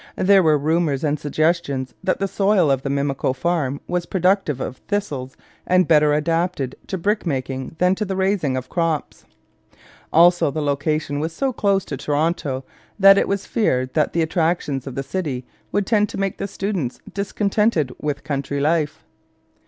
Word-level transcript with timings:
There 0.17 0.41
were 0.41 0.57
rumours 0.57 1.03
and 1.03 1.19
suggestions 1.19 1.93
that 2.03 2.17
the 2.19 2.27
soil 2.27 2.71
of 2.71 2.81
the 2.81 2.89
Mimico 2.89 3.33
farm 3.35 3.79
was 3.87 4.07
productive 4.07 4.59
of 4.59 4.77
thistles 4.87 5.37
and 5.67 5.87
better 5.87 6.11
adapted 6.11 6.75
to 6.87 6.97
brick 6.97 7.23
making 7.23 7.75
than 7.77 7.93
to 7.93 8.03
the 8.05 8.15
raising 8.15 8.57
of 8.57 8.67
crops. 8.67 9.25
Also 10.11 10.49
the 10.49 10.59
location 10.59 11.19
was 11.19 11.33
so 11.33 11.53
close 11.53 11.85
to 11.85 11.97
Toronto 11.97 12.63
that 12.97 13.19
it 13.19 13.27
was 13.27 13.45
feared 13.45 13.93
that 13.93 14.13
the 14.13 14.23
attractions 14.23 14.87
of 14.87 14.95
the 14.95 15.03
city 15.03 15.45
would 15.71 15.85
tend 15.85 16.09
to 16.09 16.17
make 16.19 16.39
the 16.39 16.47
students 16.47 16.99
discontented 17.13 17.91
with 18.01 18.23
country 18.23 18.59
life. 18.59 19.05